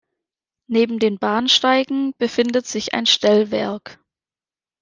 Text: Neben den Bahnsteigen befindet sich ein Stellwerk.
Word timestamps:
Neben 0.65 0.97
den 0.97 1.19
Bahnsteigen 1.19 2.15
befindet 2.17 2.65
sich 2.65 2.95
ein 2.95 3.05
Stellwerk. 3.05 3.99